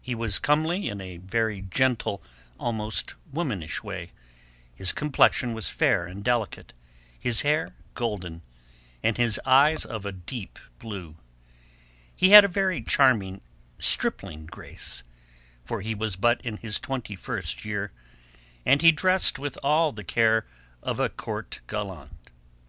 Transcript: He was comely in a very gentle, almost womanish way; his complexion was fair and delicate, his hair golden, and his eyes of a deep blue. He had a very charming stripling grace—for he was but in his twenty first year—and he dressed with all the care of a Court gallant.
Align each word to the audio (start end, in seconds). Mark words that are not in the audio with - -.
He 0.00 0.14
was 0.14 0.38
comely 0.38 0.88
in 0.88 1.00
a 1.00 1.16
very 1.16 1.60
gentle, 1.62 2.22
almost 2.60 3.16
womanish 3.32 3.82
way; 3.82 4.12
his 4.72 4.92
complexion 4.92 5.52
was 5.52 5.68
fair 5.68 6.06
and 6.06 6.22
delicate, 6.22 6.72
his 7.18 7.40
hair 7.40 7.74
golden, 7.94 8.42
and 9.02 9.16
his 9.16 9.40
eyes 9.44 9.84
of 9.84 10.06
a 10.06 10.12
deep 10.12 10.60
blue. 10.78 11.16
He 12.14 12.28
had 12.30 12.44
a 12.44 12.54
very 12.54 12.82
charming 12.84 13.40
stripling 13.80 14.46
grace—for 14.46 15.80
he 15.80 15.92
was 15.92 16.14
but 16.14 16.40
in 16.42 16.58
his 16.58 16.78
twenty 16.78 17.16
first 17.16 17.64
year—and 17.64 18.80
he 18.80 18.92
dressed 18.92 19.40
with 19.40 19.58
all 19.60 19.90
the 19.90 20.04
care 20.04 20.46
of 20.84 21.00
a 21.00 21.08
Court 21.08 21.58
gallant. 21.66 22.30